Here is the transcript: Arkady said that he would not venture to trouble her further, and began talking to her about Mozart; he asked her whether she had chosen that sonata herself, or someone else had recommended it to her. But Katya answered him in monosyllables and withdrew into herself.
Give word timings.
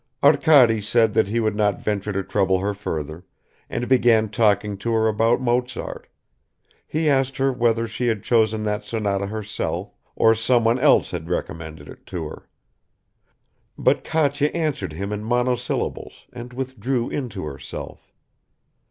Arkady 0.23 0.81
said 0.81 1.13
that 1.13 1.27
he 1.27 1.39
would 1.39 1.55
not 1.55 1.79
venture 1.79 2.11
to 2.11 2.23
trouble 2.23 2.57
her 2.57 2.73
further, 2.73 3.23
and 3.69 3.87
began 3.87 4.29
talking 4.29 4.75
to 4.77 4.91
her 4.93 5.07
about 5.07 5.39
Mozart; 5.39 6.07
he 6.87 7.07
asked 7.07 7.37
her 7.37 7.53
whether 7.53 7.85
she 7.85 8.07
had 8.07 8.23
chosen 8.23 8.63
that 8.63 8.83
sonata 8.83 9.27
herself, 9.27 9.93
or 10.15 10.33
someone 10.33 10.79
else 10.79 11.11
had 11.11 11.29
recommended 11.29 11.87
it 11.87 12.03
to 12.07 12.27
her. 12.27 12.49
But 13.77 14.03
Katya 14.03 14.47
answered 14.55 14.93
him 14.93 15.13
in 15.13 15.23
monosyllables 15.23 16.25
and 16.33 16.51
withdrew 16.51 17.11
into 17.11 17.43
herself. 17.45 18.11